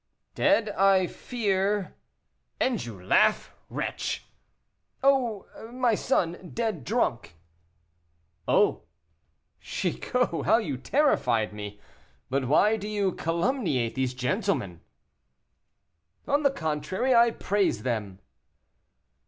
[0.33, 1.95] "Dead I fear"
[2.59, 4.25] "And you laugh, wretch?"
[5.03, 5.45] "Oh!
[5.71, 7.35] my son, dead drunk."
[8.47, 8.85] "Oh!
[9.59, 11.79] Chicot, how you terrified me.
[12.31, 14.81] But why do you calumniate these gentlemen?"
[16.27, 18.17] "On the contrary, I praise them."